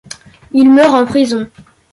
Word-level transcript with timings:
Il 0.51 0.71
meurt 0.73 0.95
en 0.95 1.05
prison. 1.05 1.47